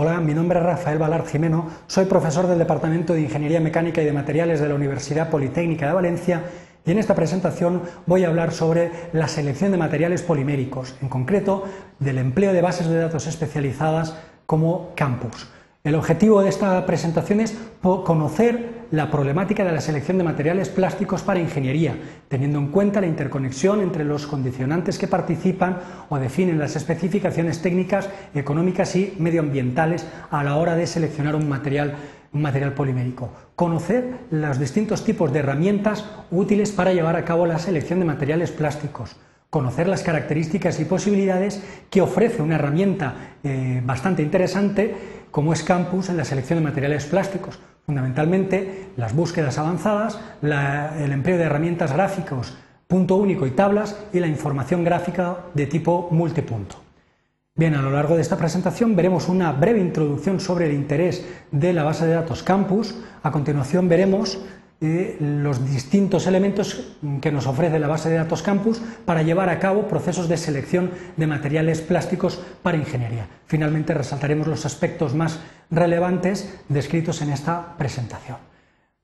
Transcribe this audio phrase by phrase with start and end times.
[0.00, 4.04] Hola, mi nombre es Rafael Valar Jimeno, soy profesor del Departamento de Ingeniería Mecánica y
[4.04, 6.44] de Materiales de la Universidad Politécnica de Valencia
[6.86, 11.64] y en esta presentación voy a hablar sobre la selección de materiales poliméricos, en concreto
[11.98, 14.14] del empleo de bases de datos especializadas
[14.46, 15.48] como campus.
[15.88, 21.22] El objetivo de esta presentación es conocer la problemática de la selección de materiales plásticos
[21.22, 21.96] para ingeniería,
[22.28, 25.78] teniendo en cuenta la interconexión entre los condicionantes que participan
[26.10, 31.94] o definen las especificaciones técnicas, económicas y medioambientales a la hora de seleccionar un material,
[32.74, 33.30] polimérico.
[33.56, 38.50] Conocer los distintos tipos de herramientas útiles para llevar a cabo la selección de materiales
[38.50, 39.16] plásticos
[39.50, 44.94] conocer las características y posibilidades que ofrece una herramienta eh, bastante interesante
[45.30, 47.58] como es Campus en la selección de materiales plásticos.
[47.86, 52.56] Fundamentalmente las búsquedas avanzadas, el empleo de herramientas gráficos,
[52.86, 56.76] punto único y tablas y la información gráfica de tipo multipunto.
[57.54, 61.72] Bien, a lo largo de esta presentación veremos una breve introducción sobre el interés de
[61.72, 62.94] la base de datos Campus.
[63.22, 64.38] A continuación veremos
[64.80, 69.88] los distintos elementos que nos ofrece la base de datos campus para llevar a cabo
[69.88, 73.26] procesos de selección de materiales plásticos para ingeniería.
[73.46, 78.36] Finalmente resaltaremos los aspectos más relevantes descritos en esta presentación.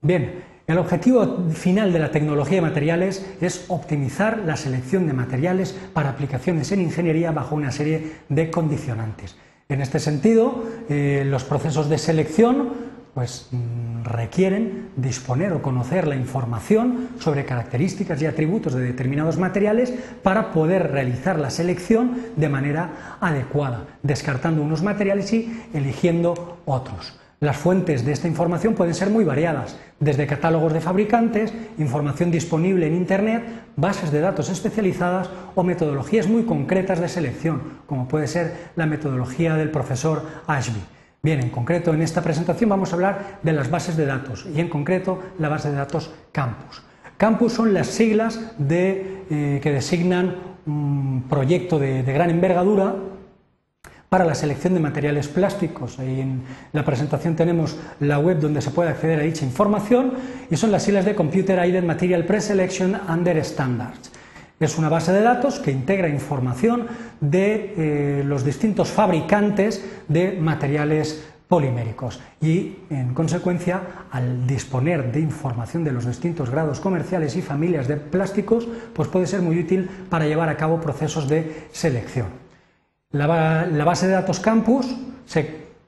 [0.00, 5.76] Bien, el objetivo final de la tecnología de materiales es optimizar la selección de materiales
[5.92, 9.36] para aplicaciones en ingeniería bajo una serie de condicionantes.
[9.68, 16.16] En este sentido, eh, los procesos de selección pues mm, requieren disponer o conocer la
[16.16, 23.16] información sobre características y atributos de determinados materiales para poder realizar la selección de manera
[23.20, 27.18] adecuada, descartando unos materiales y eligiendo otros.
[27.40, 32.86] Las fuentes de esta información pueden ser muy variadas, desde catálogos de fabricantes, información disponible
[32.86, 33.44] en Internet,
[33.76, 39.56] bases de datos especializadas o metodologías muy concretas de selección, como puede ser la metodología
[39.56, 40.80] del profesor Ashby.
[41.24, 44.60] Bien, en concreto en esta presentación vamos a hablar de las bases de datos y
[44.60, 46.82] en concreto la base de datos Campus.
[47.16, 48.38] Campus son las siglas
[48.68, 50.34] eh, que designan
[50.66, 52.96] un proyecto de, gran envergadura
[54.10, 55.98] para la selección de materiales plásticos.
[55.98, 56.42] En
[56.74, 60.12] la presentación tenemos la web donde se puede acceder a dicha información
[60.50, 64.12] y son las siglas de Computer Aided Material Preselection Under Standards.
[64.60, 66.86] Es una base de datos que integra información
[67.20, 75.82] de eh, los distintos fabricantes de materiales poliméricos y, en consecuencia, al disponer de información
[75.84, 80.26] de los distintos grados comerciales y familias de plásticos, pues puede ser muy útil para
[80.26, 82.28] llevar a cabo procesos de selección.
[83.10, 83.26] La,
[83.84, 84.96] base de datos Campus,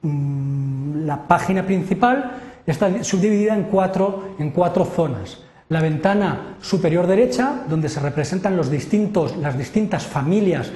[0.01, 2.31] mm, la página principal,
[2.65, 8.69] está subdividida en cuatro, en cuatro zonas la ventana superior derecha, donde se representan las
[8.69, 10.71] distintas familias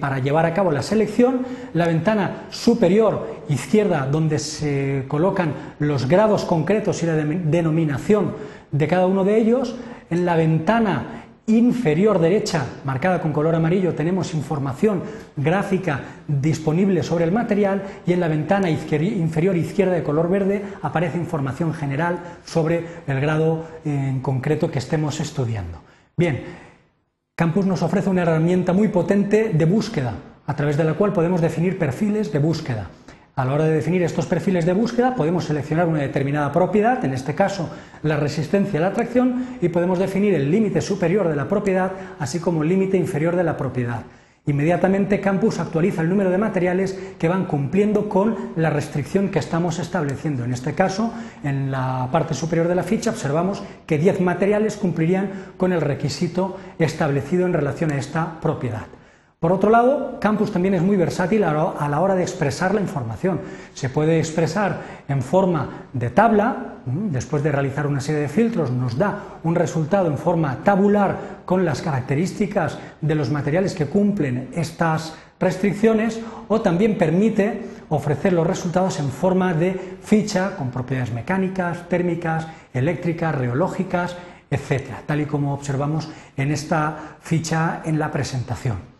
[0.00, 6.44] para llevar a cabo la selección, la ventana superior izquierda, donde se colocan los grados
[6.44, 8.32] concretos y la denominación
[8.72, 9.74] de cada uno de ellos,
[10.10, 15.02] en la ventana inferior derecha, marcada con color amarillo, tenemos información
[15.36, 21.18] gráfica disponible sobre el material y en la ventana inferior izquierda de color verde aparece
[21.18, 25.80] información general sobre el grado en concreto que estemos estudiando.
[26.16, 26.44] Bien,
[27.36, 30.14] Campus nos ofrece una herramienta muy potente de búsqueda,
[30.46, 32.88] a través de la cual podemos definir perfiles de búsqueda.
[33.36, 37.12] A la hora de definir estos perfiles de búsqueda podemos seleccionar una determinada propiedad, en
[37.14, 37.68] este caso
[38.04, 41.90] la resistencia a la atracción, y podemos definir el límite superior de la propiedad,
[42.20, 44.02] así como el límite inferior de la propiedad.
[44.46, 49.80] Inmediatamente Campus actualiza el número de materiales que van cumpliendo con la restricción que estamos
[49.80, 50.44] estableciendo.
[50.44, 51.12] En este caso,
[51.42, 56.56] en la parte superior de la ficha observamos que 10 materiales cumplirían con el requisito
[56.78, 58.86] establecido en relación a esta propiedad.
[59.44, 63.42] Por otro lado, Campus también es muy versátil a la hora de expresar la información.
[63.74, 68.96] Se puede expresar en forma de tabla, después de realizar una serie de filtros nos
[68.96, 75.14] da un resultado en forma tabular con las características de los materiales que cumplen estas
[75.38, 82.46] restricciones o también permite ofrecer los resultados en forma de ficha con propiedades mecánicas, térmicas,
[82.72, 84.16] eléctricas, reológicas,
[84.50, 88.93] etcétera, tal y como observamos en esta ficha en la presentación.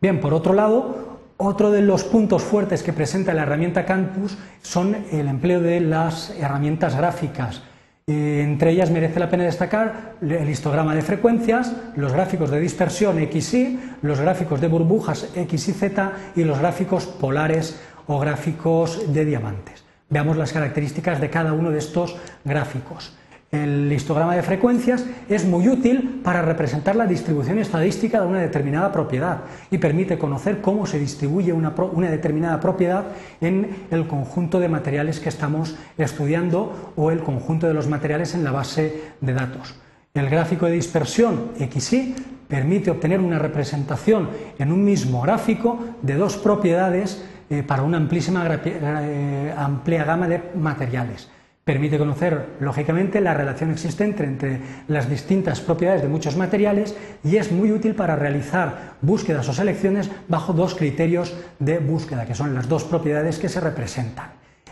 [0.00, 4.96] Bien, por otro lado, otro de los puntos fuertes que presenta la herramienta Campus son
[5.10, 7.62] el empleo de las herramientas gráficas.
[8.06, 13.18] Eh, entre ellas merece la pena destacar el histograma de frecuencias, los gráficos de dispersión
[13.18, 19.12] X y, los gráficos de burbujas X y Z y los gráficos polares o gráficos
[19.12, 19.84] de diamantes.
[20.08, 23.12] Veamos las características de cada uno de estos gráficos.
[23.52, 28.90] El histograma de frecuencias es muy útil para representar la distribución estadística de una determinada
[28.90, 31.72] propiedad y permite conocer cómo se distribuye una,
[32.10, 33.04] determinada propiedad
[33.40, 38.42] en el conjunto de materiales que estamos estudiando o el conjunto de los materiales en
[38.42, 39.76] la base de datos.
[40.12, 42.16] El gráfico de dispersión XY
[42.48, 44.28] permite obtener una representación
[44.58, 50.42] en un mismo gráfico de dos propiedades eh, para una amplísima, eh, amplia gama de
[50.56, 51.28] materiales.
[51.66, 57.50] Permite conocer, lógicamente, la relación existente entre las distintas propiedades de muchos materiales y es
[57.50, 62.68] muy útil para realizar búsquedas o selecciones bajo dos criterios de búsqueda, que son las
[62.68, 64.30] dos propiedades que se representan.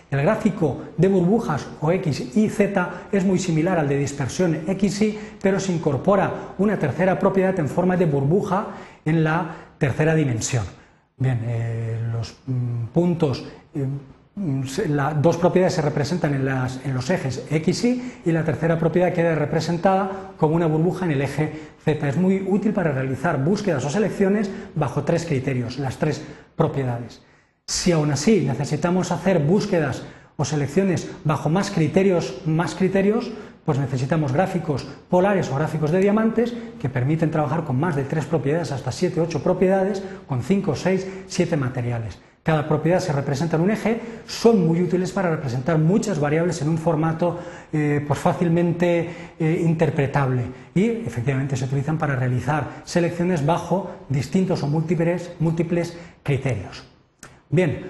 [0.09, 5.19] El gráfico de burbujas o X y Z es muy similar al de dispersión XY,
[5.43, 8.69] pero se incorpora una tercera propiedad en forma de burbuja
[9.05, 10.65] en la tercera dimensión.
[11.17, 13.45] Bien, eh, los mm, puntos
[13.75, 13.85] eh,
[14.37, 19.37] las dos propiedades se representan en, los ejes X, Y y la tercera propiedad queda
[19.37, 21.53] representada como una burbuja en el eje
[21.85, 22.09] Z.
[22.09, 26.21] Es muy útil para realizar búsquedas o selecciones bajo tres criterios, las tres
[26.57, 27.23] propiedades.
[27.67, 30.03] Si aún así necesitamos hacer búsquedas
[30.37, 33.31] o selecciones bajo más criterios, más criterios,
[33.65, 38.27] pues necesitamos gráficos polares o gráficos de diamantes que permiten trabajar con más de tres
[38.27, 42.19] propiedades, hasta siete, ocho propiedades, con cinco, seis, siete materiales.
[42.45, 46.69] Cada propiedad se representa en un eje, son muy útiles para representar muchas variables en
[46.69, 47.39] un formato
[47.73, 50.43] eh, pues fácilmente eh, interpretable
[50.75, 56.85] y efectivamente se utilizan para realizar selecciones bajo distintos o múltiples, criterios.
[57.49, 57.87] Bien,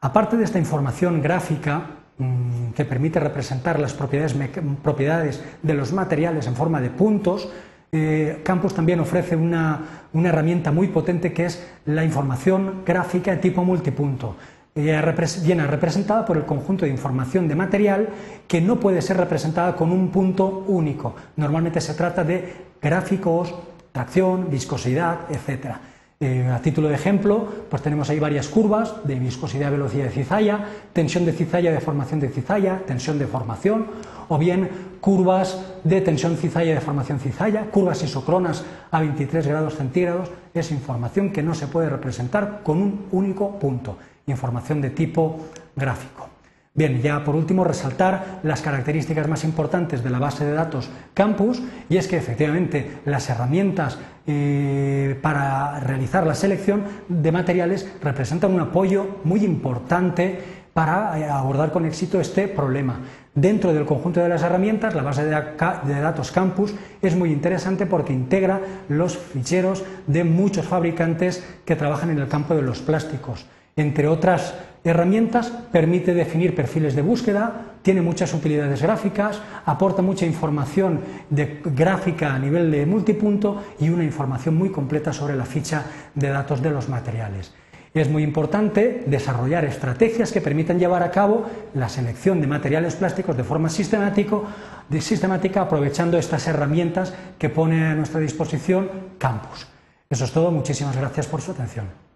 [0.00, 1.82] aparte de esta información gráfica
[2.18, 7.52] mm, que permite representar las propiedades de los materiales en forma de puntos,
[7.94, 13.64] eh, Campus también ofrece una, herramienta muy potente que es la información gráfica de tipo
[13.64, 14.34] multipunto.
[14.74, 18.08] Viene representada por el conjunto de información de material
[18.48, 21.14] que no puede ser representada con un punto único.
[21.36, 23.54] Normalmente se trata de gráficos,
[23.92, 25.76] tracción, viscosidad, etc.
[26.18, 30.64] Eh, a título de ejemplo, pues tenemos ahí varias curvas de viscosidad, velocidad de cizalla,
[30.94, 33.88] tensión de cizalla, deformación de cizalla, tensión de formación,
[34.28, 34.70] o bien
[35.02, 41.32] curvas de tensión cizalla y deformación cizalla, curvas isocronas a 23 grados centígrados, es información
[41.32, 45.40] que no se puede representar con un único punto, información de tipo
[45.74, 46.28] gráfico.
[46.74, 51.60] Bien, ya por último resaltar las características más importantes de la base de datos Campus
[51.90, 58.60] y es que efectivamente las herramientas eh, para realizar la selección de materiales representan un
[58.60, 63.00] apoyo muy importante para eh, abordar con éxito este problema.
[63.34, 68.12] Dentro del conjunto de las herramientas, la base de datos Campus es muy interesante porque
[68.12, 73.46] integra los ficheros de muchos fabricantes que trabajan en el campo de los plásticos.
[73.74, 74.54] Entre otras
[74.84, 82.34] herramientas, permite definir perfiles de búsqueda, tiene muchas utilidades gráficas, aporta mucha información de gráfica
[82.34, 85.84] a nivel de multipunto y una información muy completa sobre la ficha
[86.14, 87.54] de datos de los materiales.
[87.94, 91.44] Es muy importante desarrollar estrategias que permitan llevar a cabo
[91.74, 98.20] la selección de materiales plásticos de forma sistemática, aprovechando estas herramientas que pone a nuestra
[98.20, 99.66] disposición Campus.
[100.08, 102.11] Eso es todo, muchísimas gracias por su atención.